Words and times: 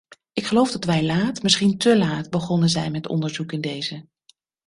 Ik 0.33 0.45
geloof 0.45 0.71
dat 0.71 0.83
wij 0.85 1.03
laat, 1.03 1.43
misschien 1.43 1.77
te 1.77 1.97
laat 1.97 2.29
begonnen 2.29 2.69
zijn 2.69 2.91
met 2.91 3.07
onderzoek 3.07 3.51
in 3.51 3.61
deze. 3.61 4.05